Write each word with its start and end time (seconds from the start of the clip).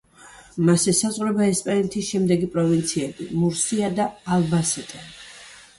მას 0.69 0.85
ესაზღვრება 0.91 1.43
ესპანეთის 1.49 2.09
შემდეგი 2.15 2.49
პროვინციები: 2.57 3.29
მურსია 3.45 3.95
და 4.03 4.13
ალბასეტე. 4.39 5.07